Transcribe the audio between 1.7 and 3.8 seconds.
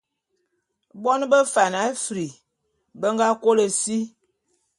Afri be nga kôlô